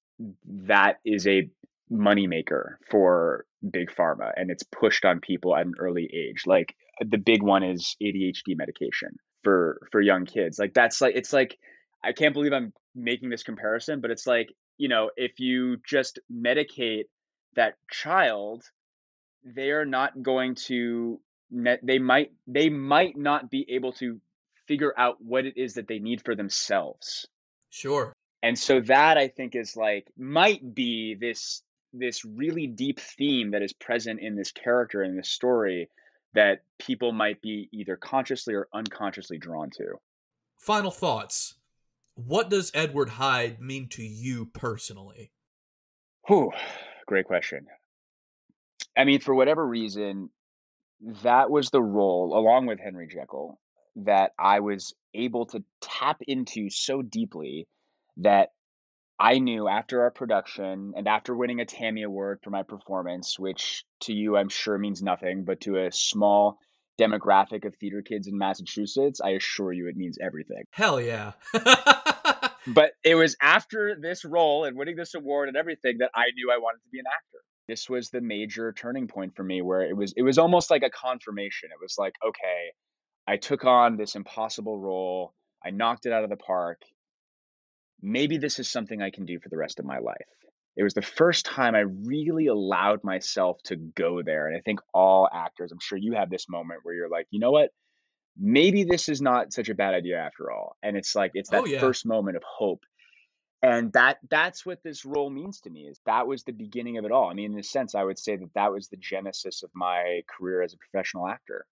[0.45, 1.49] that is a
[1.91, 6.43] moneymaker for big pharma and it's pushed on people at an early age.
[6.45, 10.57] Like the big one is ADHD medication for for young kids.
[10.59, 11.57] Like that's like it's like
[12.03, 16.19] I can't believe I'm making this comparison, but it's like, you know, if you just
[16.31, 17.05] medicate
[17.55, 18.63] that child
[19.43, 21.19] they are not going to
[21.51, 24.19] they might they might not be able to
[24.67, 27.27] figure out what it is that they need for themselves.
[27.69, 28.13] Sure.
[28.43, 33.61] And so that i think is like might be this this really deep theme that
[33.61, 35.89] is present in this character in this story
[36.33, 39.95] that people might be either consciously or unconsciously drawn to.
[40.57, 41.55] Final thoughts
[42.17, 45.31] what does edward hyde mean to you personally?
[46.27, 46.51] Whew,
[47.05, 47.67] great question.
[48.97, 50.29] I mean, for whatever reason,
[51.21, 53.59] that was the role, along with Henry Jekyll,
[53.97, 57.67] that I was able to tap into so deeply
[58.17, 58.49] that
[59.19, 63.83] I knew after our production and after winning a Tammy Award for my performance, which
[64.01, 66.57] to you I'm sure means nothing, but to a small
[66.99, 70.63] demographic of theater kids in Massachusetts, I assure you it means everything.
[70.71, 71.33] Hell yeah.
[72.67, 76.51] but it was after this role and winning this award and everything that I knew
[76.51, 79.81] I wanted to be an actor this was the major turning point for me where
[79.81, 81.69] it was it was almost like a confirmation.
[81.71, 82.71] It was like, okay,
[83.27, 85.33] I took on this impossible role.
[85.63, 86.81] I knocked it out of the park.
[88.01, 90.15] Maybe this is something I can do for the rest of my life.
[90.77, 94.47] It was the first time I really allowed myself to go there.
[94.47, 97.41] And I think all actors, I'm sure you have this moment where you're like, you
[97.41, 97.71] know what?
[98.39, 100.77] Maybe this is not such a bad idea after all.
[100.83, 101.79] And it's like, it's that Oh, yeah.
[101.79, 102.81] first moment of hope
[103.61, 107.05] and that that's what this role means to me is that was the beginning of
[107.05, 109.63] it all i mean in a sense i would say that that was the genesis
[109.63, 111.65] of my career as a professional actor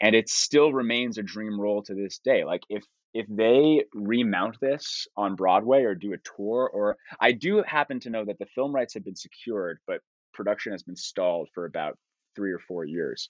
[0.00, 4.56] and it still remains a dream role to this day like if if they remount
[4.60, 8.46] this on broadway or do a tour or i do happen to know that the
[8.46, 10.00] film rights have been secured but
[10.32, 11.98] production has been stalled for about
[12.36, 13.28] three or four years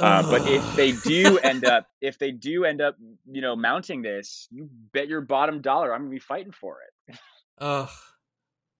[0.00, 2.96] uh, but if they do end up if they do end up
[3.30, 7.18] you know mounting this you bet your bottom dollar i'm gonna be fighting for it
[7.58, 7.88] Ugh.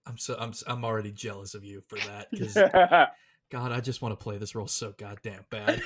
[0.07, 2.55] I'm so I'm I'm already jealous of you for that because
[3.51, 5.83] God, I just want to play this role so goddamn bad.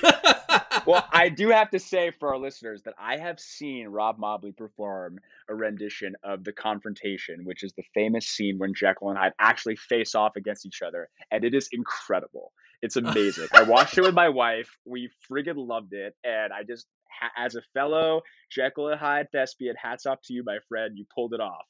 [0.85, 4.51] Well, I do have to say for our listeners that I have seen Rob Mobley
[4.51, 9.33] perform a rendition of The Confrontation, which is the famous scene when Jekyll and Hyde
[9.39, 12.51] actually face off against each other, and it is incredible.
[12.81, 13.47] It's amazing.
[13.53, 14.69] I watched it with my wife.
[14.85, 16.87] We friggin' loved it, and I just,
[17.21, 20.97] ha- as a fellow Jekyll and Hyde thespian, hats off to you, my friend.
[20.97, 21.65] You pulled it off.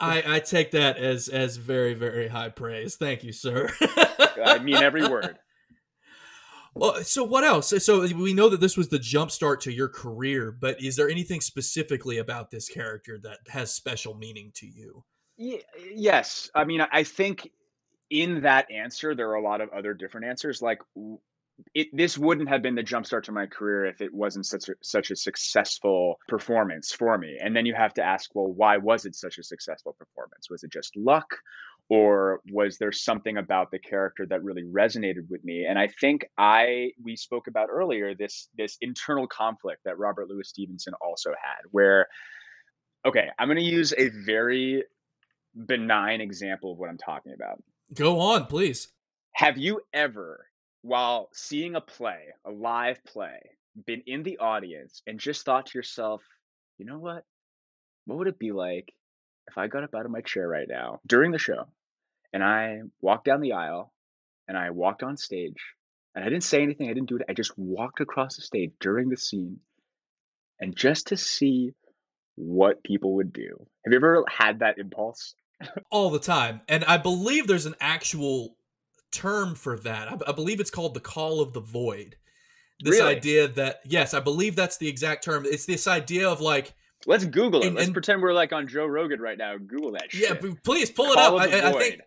[0.00, 2.96] I I take that as as very very high praise.
[2.96, 3.70] Thank you, sir.
[4.44, 5.38] I mean every word.
[6.74, 7.74] Well, so what else?
[7.84, 11.08] So we know that this was the jump start to your career, but is there
[11.08, 15.04] anything specifically about this character that has special meaning to you?
[15.36, 15.62] Ye-
[15.94, 17.50] yes, I mean I think
[18.08, 20.62] in that answer there are a lot of other different answers.
[20.62, 20.80] Like
[21.74, 24.74] it, this wouldn't have been the jumpstart to my career if it wasn't such a,
[24.82, 27.38] such a successful performance for me.
[27.40, 30.48] And then you have to ask, well, why was it such a successful performance?
[30.50, 31.36] Was it just luck,
[31.90, 35.66] or was there something about the character that really resonated with me?
[35.68, 40.48] And I think I we spoke about earlier this this internal conflict that Robert Louis
[40.48, 42.06] Stevenson also had, where
[43.04, 44.84] okay, I'm going to use a very
[45.66, 47.60] benign example of what I'm talking about.
[47.92, 48.88] Go on, please.
[49.34, 50.46] Have you ever,
[50.82, 53.40] while seeing a play, a live play,
[53.86, 56.22] been in the audience and just thought to yourself,
[56.78, 57.24] you know what?
[58.04, 58.92] What would it be like
[59.48, 61.66] if I got up out of my chair right now during the show
[62.32, 63.92] and I walked down the aisle
[64.48, 65.58] and I walked on stage
[66.14, 68.72] and I didn't say anything, I didn't do it, I just walked across the stage
[68.80, 69.60] during the scene
[70.60, 71.72] and just to see
[72.36, 73.66] what people would do.
[73.84, 75.34] Have you ever had that impulse?
[75.90, 78.56] All the time, and I believe there's an actual
[79.12, 80.08] term for that.
[80.08, 82.16] I, I believe it's called the call of the void.
[82.82, 83.14] This Really?
[83.16, 85.44] idea that yes, I believe that's the exact term.
[85.46, 86.72] It's this idea of like
[87.06, 87.66] Let's Google it.
[87.66, 89.56] And- Let's and- pretend we're like on Joe Rogan right now.
[89.58, 90.42] Google that shit.
[90.42, 91.42] yeah, please pull it Call up.
[91.50, 92.00] I, I- think.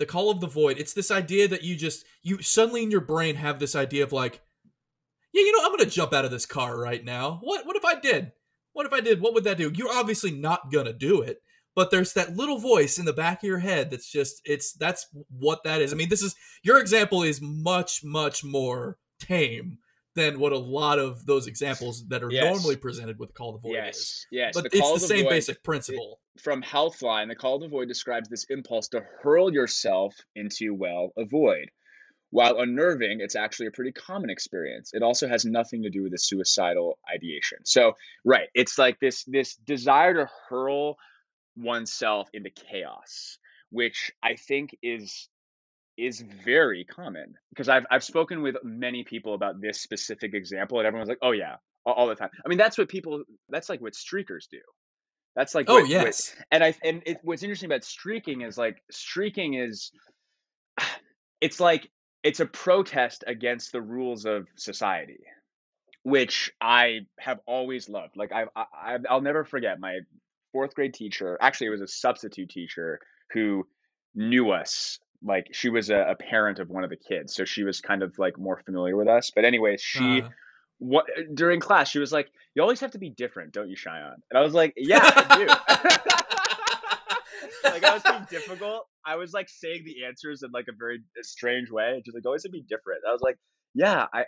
[0.00, 0.78] The call of the void.
[0.78, 4.12] It's this idea that you just you suddenly in your brain have this idea of
[4.12, 4.40] like
[5.32, 7.38] yeah you know i'm gonna jump out of this car right now.
[7.42, 8.32] What what if i did?
[8.72, 9.20] What if i did?
[9.20, 9.70] What would that do?
[9.72, 11.42] You're obviously not gonna do it
[11.76, 15.06] but there's that little voice in the back of your head that's just it's that's
[15.30, 15.92] what that is.
[15.92, 19.78] I mean this is your example is much much more tame
[20.14, 22.44] than what a lot of those examples that are Yes.
[22.44, 24.54] normally presented with call of the void is Yes, yes.
[24.54, 27.28] but the it's call the the same void basic principle from Healthline.
[27.28, 31.70] The call of the void describes this impulse to hurl yourself into well a void.
[32.32, 34.92] While unnerving, it's actually a pretty common experience.
[34.94, 37.58] It also has nothing to do with the suicidal ideation.
[37.64, 37.94] So,
[38.24, 40.96] right, it's like this this desire to hurl
[41.56, 43.38] oneself into chaos,
[43.70, 45.28] which I think is
[46.04, 50.86] is very common because I've I've spoken with many people about this specific example, and
[50.86, 53.22] everyone's like, "Oh yeah, all, all the time." I mean, that's what people.
[53.48, 54.60] That's like what streakers do.
[55.36, 58.58] That's like oh what, what- yes and I and it, what's interesting about streaking is
[58.58, 59.92] like streaking is
[61.40, 61.88] it's like
[62.22, 65.20] it's a protest against the rules of society,
[66.02, 68.16] which I have always loved.
[68.16, 70.00] Like I, I I'll never forget my
[70.52, 71.38] fourth grade teacher.
[71.40, 72.98] Actually, it was a substitute teacher
[73.32, 73.66] who
[74.14, 74.98] knew us.
[75.22, 78.02] Like she was a, a parent of one of the kids, so she was kind
[78.02, 79.30] of like more familiar with us.
[79.34, 80.28] But anyway, she Uh,
[80.78, 84.14] what during class she was like, "You always have to be different, don't you, Shayan?"
[84.30, 85.46] And I was like, "Yeah, I do."
[87.64, 88.86] like I was being difficult.
[89.04, 92.42] I was like saying the answers in like a very strange way, just like always
[92.44, 93.02] to be different.
[93.08, 93.36] I was like,
[93.74, 94.24] "Yeah, I." I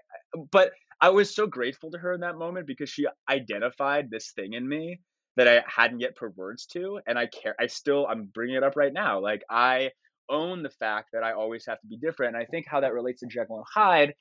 [0.50, 4.52] but I was so grateful to her in that moment because she identified this thing
[4.52, 5.00] in me
[5.37, 7.55] that I hadn't yet put words to, and I care.
[7.59, 9.20] I still I'm bringing it up right now.
[9.20, 9.90] Like I
[10.33, 12.35] own the fact that I always have to be different.
[12.37, 14.14] And I think how that relates to Jekyll and Hyde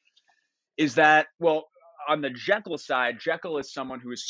[0.77, 1.69] is that well
[2.09, 4.23] on the Jekyll side, Jekyll is someone who is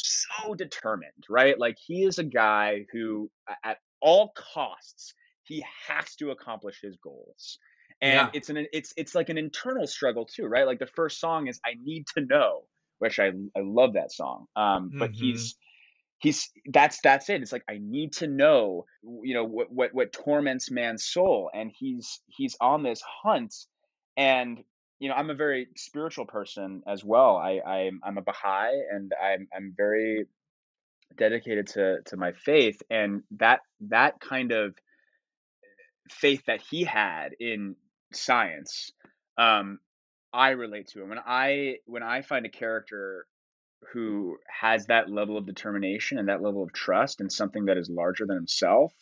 [0.43, 1.57] so determined, right?
[1.59, 3.31] Like he is a guy who,
[3.63, 5.13] at all costs,
[5.43, 7.59] he has to accomplish his goals.
[8.01, 8.29] and Yeah.
[8.33, 11.59] it's an it's it's like an internal struggle too right like the first song is
[11.65, 12.61] i need to know
[12.99, 15.15] which i i love that song um but Mhm.
[15.19, 15.55] he's
[16.21, 17.41] he's that's that's it.
[17.41, 21.71] It's like i need to know you know what what what torments man's soul and
[21.77, 23.53] he's he's on this hunt
[24.15, 24.63] and
[24.99, 27.35] you know i'm a very spiritual person as well.
[27.35, 30.25] I i'm, I'm a baha'i and i'm i'm very
[31.17, 34.75] dedicated to to my faith and that that kind of
[36.09, 37.75] faith that he had in
[38.13, 38.91] science
[39.37, 39.79] um
[40.33, 43.25] i relate to him when i when i find a character
[43.93, 47.89] who has that level of determination and that level of trust in something that is
[47.89, 48.93] larger than himself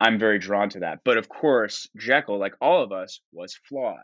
[0.00, 3.98] i'm very drawn to that but of course jekyll like all of us was flawed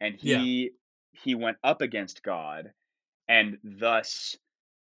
[0.00, 0.38] and Yeah.
[0.38, 0.70] he
[1.12, 2.72] he went up against god
[3.28, 4.36] and thus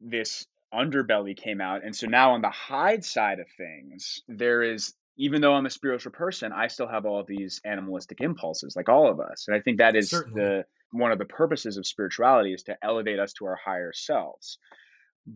[0.01, 4.95] this underbelly came out and so now on the hyde side of things there is
[5.17, 9.11] even though i'm a spiritual person i still have all these animalistic impulses like all
[9.11, 10.41] of us and i think that is Certainly.
[10.43, 14.59] the one of the purposes of spirituality is to elevate us to our higher selves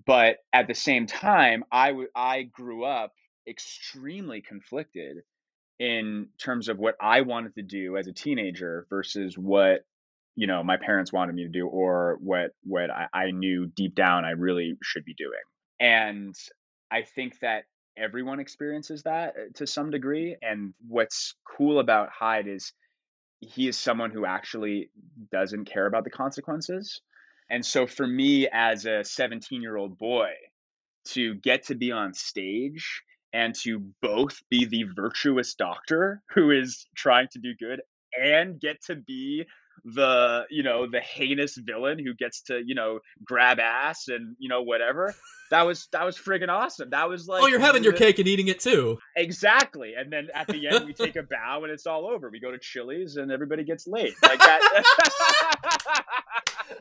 [0.06, 3.12] but at the same time i w- i grew up
[3.48, 5.18] extremely conflicted
[5.78, 9.80] in terms of what i wanted to do as a teenager versus what
[10.36, 13.94] you know my parents wanted me to do or what what I, I knew deep
[13.94, 15.32] down I really should be doing.
[15.80, 16.34] And
[16.90, 17.64] I think that
[17.96, 20.36] everyone experiences that uh, to some degree.
[20.40, 22.72] And what's cool about Hyde is
[23.42, 24.90] he is someone who actually
[25.31, 27.00] doesn't care about the consequences.
[27.50, 30.31] And so for me as a 17 year old boy
[31.09, 33.02] to get to be on stage
[33.33, 37.81] and to both be the virtuous doctor who is trying to do good
[38.20, 39.46] and get to be
[39.85, 44.48] the you know the heinous villain who gets to you know grab ass and you
[44.48, 45.14] know whatever.
[45.51, 46.90] That was that was friggin' awesome.
[46.90, 48.98] That was oh, like oh, you're having your cake and eating it too.
[49.16, 49.94] exactly.
[49.94, 52.31] And then at the end we take a bow and it's all over.
[52.31, 54.14] We go to chili's and everybody gets laid.
[54.22, 54.85] Like that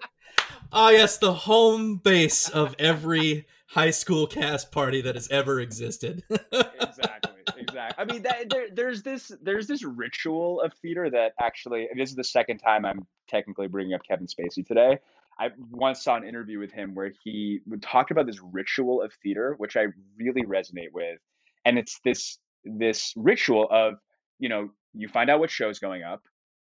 [0.73, 6.23] Ah, yes, the home base of every high school cast party that has ever existed.
[6.51, 11.87] exactly exactly i mean that, there, there's this there's this ritual of theater that actually
[11.95, 14.97] this is the second time i'm technically bringing up kevin spacey today
[15.39, 19.55] i once saw an interview with him where he talked about this ritual of theater
[19.57, 19.85] which i
[20.17, 21.19] really resonate with
[21.65, 23.95] and it's this this ritual of
[24.39, 26.23] you know you find out what show's going up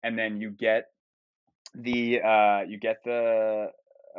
[0.03, 0.87] and then you get
[1.75, 3.69] the uh you get the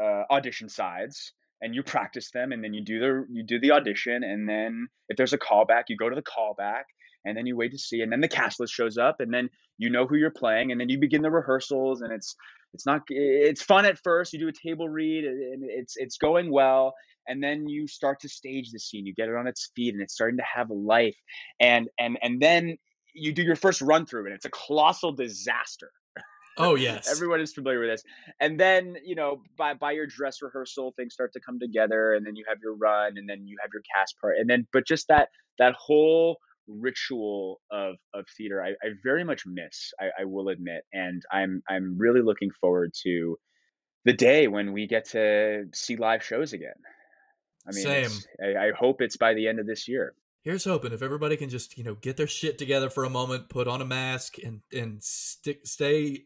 [0.01, 3.71] uh, audition sides and you practice them and then you do the you do the
[3.71, 6.83] audition and then if there's a callback you go to the callback
[7.23, 9.49] and then you wait to see and then the cast list shows up and then
[9.77, 12.35] you know who you're playing and then you begin the rehearsals and it's
[12.73, 16.51] it's not it's fun at first you do a table read and it's it's going
[16.51, 16.93] well
[17.27, 20.03] and then you start to stage the scene you get it on its feet and
[20.03, 21.15] it's starting to have life
[21.59, 22.77] and and and then
[23.13, 25.89] you do your first run through and it's a colossal disaster
[26.57, 27.11] oh, yes.
[27.11, 28.03] Everyone is familiar with this.
[28.39, 32.25] And then, you know, by by your dress rehearsal, things start to come together, and
[32.25, 34.85] then you have your run, and then you have your cast part, and then but
[34.85, 36.37] just that that whole
[36.67, 39.93] ritual of of theater, I, I very much miss.
[39.99, 43.37] I, I will admit, and I'm I'm really looking forward to
[44.05, 46.75] the day when we get to see live shows again.
[47.67, 48.11] I mean, Same.
[48.43, 50.13] I, I hope it's by the end of this year.
[50.43, 53.49] Here's hoping if everybody can just, you know, get their shit together for a moment,
[53.49, 56.25] put on a mask and and stick stay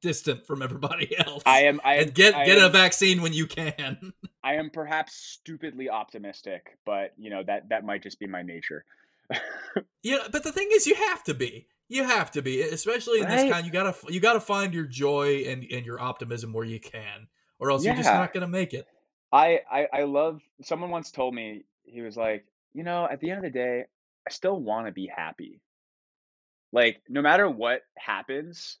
[0.00, 1.42] distant from everybody else.
[1.46, 1.80] I am.
[1.84, 4.12] I am, and get I get am, a vaccine when you can.
[4.44, 8.84] I am perhaps stupidly optimistic, but you know that that might just be my nature.
[10.02, 11.66] Yeah, but the thing is, you have to be.
[11.88, 13.42] You have to be, especially in Right.
[13.42, 13.66] this kind.
[13.66, 17.26] You gotta you gotta find your joy and and your optimism where you can,
[17.58, 18.86] or else you're just not gonna make it.
[19.32, 23.30] I, I I love someone once told me he was like, you know, at the
[23.30, 23.84] end of the day,
[24.26, 25.60] I still want to be happy.
[26.72, 28.78] Like no matter what happens,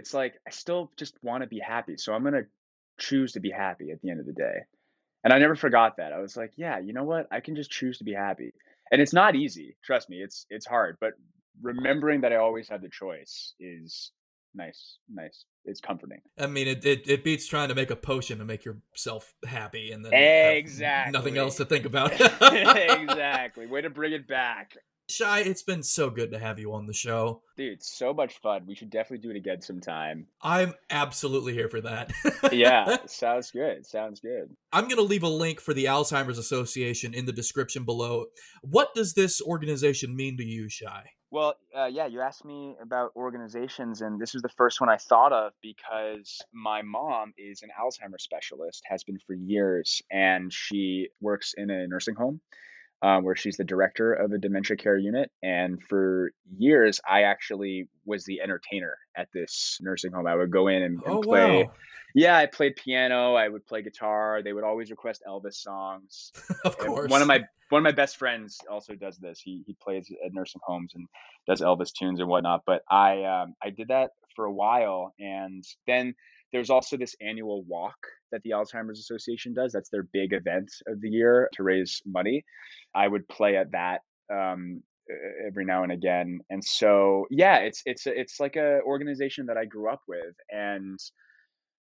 [0.00, 1.98] it's like I still just want to be happy.
[1.98, 2.46] So I'm going to
[2.98, 4.60] choose to be happy at the end of the day.
[5.22, 6.12] And I never forgot that.
[6.12, 7.28] I was like, yeah, you know what?
[7.30, 8.52] I can just choose to be happy.
[8.90, 10.16] And it's not easy, trust me.
[10.22, 11.12] It's it's hard, but
[11.62, 14.10] remembering that I always have the choice is
[14.54, 14.96] nice.
[15.12, 15.44] Nice.
[15.66, 16.22] It's comforting.
[16.38, 19.92] I mean, it, it it beats trying to make a potion to make yourself happy
[19.92, 21.12] and then Exactly.
[21.12, 22.12] nothing else to think about.
[22.40, 23.66] exactly.
[23.66, 24.76] Way to bring it back.
[25.10, 27.42] Shy, it's been so good to have you on the show.
[27.56, 28.64] Dude, so much fun.
[28.66, 30.26] We should definitely do it again sometime.
[30.40, 32.12] I'm absolutely here for that.
[32.52, 33.86] Yeah, sounds good.
[33.86, 34.50] Sounds good.
[34.72, 38.26] I'm going to leave a link for the Alzheimer's Association in the description below.
[38.62, 41.04] What does this organization mean to you, Shy?
[41.30, 44.96] Well, uh, yeah, you asked me about organizations, and this was the first one I
[44.96, 51.08] thought of because my mom is an Alzheimer's specialist, has been for years, and she
[51.20, 52.40] works in a nursing home.
[53.02, 55.30] Um, where she's the director of a dementia care unit.
[55.42, 60.26] And for years, I actually was the entertainer at this nursing home.
[60.26, 61.62] I would go in and, and Oh play.
[61.64, 61.72] wow!
[62.14, 63.34] Yeah, I played piano.
[63.34, 64.42] I would play guitar.
[64.42, 66.32] They would always request Elvis songs.
[66.64, 67.10] of And course.
[67.10, 67.40] One of my
[67.70, 69.40] one of my best friends also does this.
[69.40, 71.06] He he plays at nursing homes and
[71.46, 72.62] does Elvis tunes and whatnot.
[72.66, 76.14] But I um, I did that for a while, and then
[76.52, 77.96] there's also this annual walk
[78.32, 79.72] that the Alzheimer's Association does.
[79.72, 82.44] That's their big event of the year to raise money.
[82.94, 84.00] I would play at that
[84.32, 84.82] um,
[85.46, 89.64] every now and again, and so yeah, it's it's it's like a organization that I
[89.64, 90.98] grew up with, and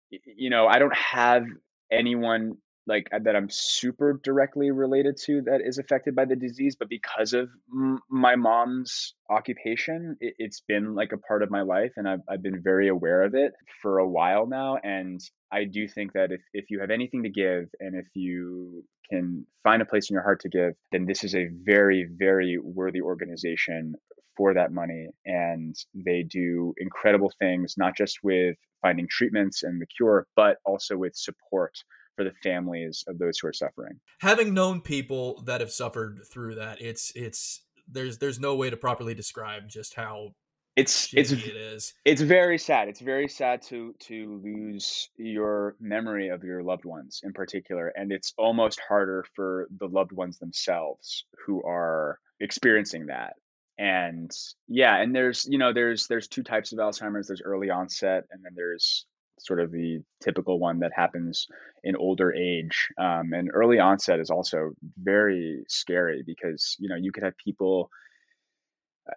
[0.10, 1.43] you know I don't have
[1.91, 6.75] anyone like uh, that I'm super directly related to that is affected by the disease,
[6.77, 11.61] but because of m- my mom's occupation, it, it's been like a part of my
[11.61, 14.77] life, and I've I've been very aware of it for a while now.
[14.84, 15.19] And
[15.51, 19.45] I do think that if if you have anything to give, and if you can
[19.63, 23.01] find a place in your heart to give, then this is a very very worthy
[23.01, 23.93] organization
[24.38, 29.86] for that money, and they do incredible things, not just with finding treatments and the
[29.86, 31.75] cure, but also with support
[32.22, 33.99] for the families of those who are suffering.
[34.19, 38.78] Having known people that have suffered through that, it's it's there's there's no way to
[38.78, 40.30] properly describe just how
[40.76, 41.93] It's it's it is.
[42.05, 42.88] it's very sad.
[42.88, 48.11] It's very sad to to lose your memory of your loved ones in particular, and
[48.11, 53.34] it's almost harder for the loved ones themselves who are experiencing that.
[53.78, 54.32] And
[54.67, 57.28] yeah, and there's you know there's there's two types of Alzheimer's.
[57.28, 59.05] There's early onset, and then there's
[59.44, 61.48] sort of the typical one that happens
[61.84, 62.89] in older age.
[62.98, 64.72] Um, and early onset is also
[65.02, 67.89] very scary because you know you could have people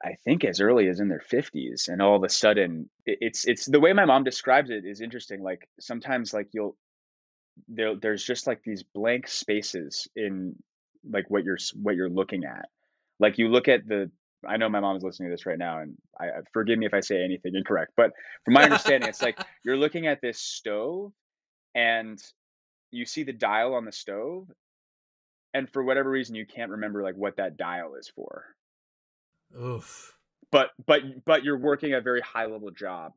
[0.03, 3.67] I think as early as in their 50s and all of a sudden it's it's
[3.67, 6.77] the way my mom describes it is interesting like sometimes like you'll
[7.69, 10.57] there there's just like these blank spaces in
[11.09, 12.69] like what you're what you're looking at
[13.21, 14.11] like you look at the
[14.49, 16.95] I know my mom is listening to this right now and I forgive me if
[16.95, 18.13] I say anything incorrect but
[18.45, 21.13] from my understanding it's like you're looking at this stove
[21.75, 22.21] and
[22.91, 24.49] you see the dial on the stove
[25.53, 28.45] and for whatever reason you can't remember like what that dial is for
[29.61, 30.17] Oof.
[30.51, 33.13] but but but you're working a very high level job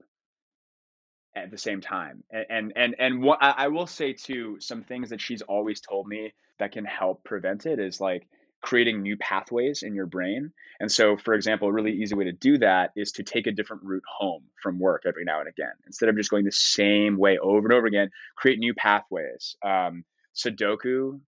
[1.35, 4.83] at the same time and and and, and what I, I will say too some
[4.83, 8.27] things that she's always told me that can help prevent it is like
[8.61, 10.51] creating new pathways in your brain.
[10.79, 13.51] And so for example a really easy way to do that is to take a
[13.51, 15.73] different route home from work every now and again.
[15.85, 19.55] Instead of just going the same way over and over again create new pathways.
[19.63, 20.03] Um,
[20.35, 21.19] sudoku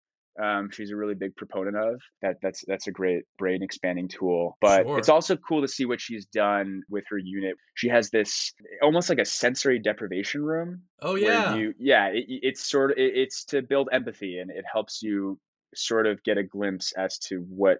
[0.40, 2.00] um, she's a really big proponent of.
[2.22, 4.56] That that's that's a great brain expanding tool.
[4.60, 4.98] But Sure.
[4.98, 7.56] it's also cool to see what she's done with her unit.
[7.74, 11.56] She has this almost like a sensory deprivation room Oh yeah.
[11.56, 15.40] you yeah it, it's sort of it, it's to build empathy and it helps you
[15.74, 17.78] sort of get a glimpse as to what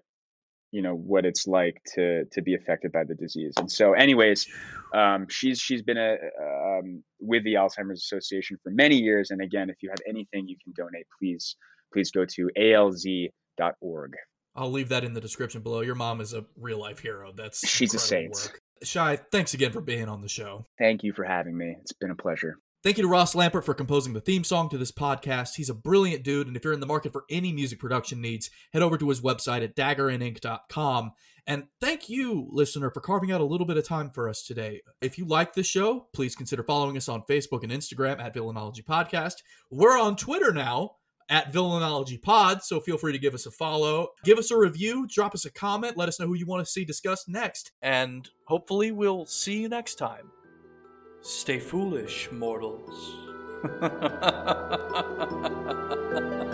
[0.71, 4.47] you know what it's like to to be affected by the disease and so anyways
[4.93, 9.69] um, she's she's been a um, with the alzheimer's association for many years and again
[9.69, 11.55] if you have anything you can donate please
[11.91, 14.13] please go to alz.org
[14.55, 15.81] I'll leave that in the description below.
[15.81, 17.31] Your mom is a real life hero.
[17.31, 18.33] That's She's a saint.
[18.33, 18.59] Work.
[18.83, 20.65] Shy, thanks again for being on the show.
[20.77, 23.73] thank you for having me it's been a pleasure Thank you to Ross Lampert for
[23.73, 25.55] composing the theme song to this podcast.
[25.55, 28.49] He's a brilliant dude, and if you're in the market for any music production needs,
[28.71, 31.11] head over to his website at daggerinink.com.
[31.45, 34.79] And thank you, listener, for carving out a little bit of time for us today.
[35.01, 38.85] If you like this show, please consider following us on Facebook and Instagram at Villainology
[38.85, 39.43] Podcast.
[39.69, 40.91] We're on Twitter now
[41.27, 44.07] at Villainology Pod, so feel free to give us a follow.
[44.23, 46.71] Give us a review, drop us a comment, let us know who you want to
[46.71, 47.73] see discussed next.
[47.81, 50.31] And hopefully, we'll see you next time.
[51.21, 53.15] Stay foolish, mortals.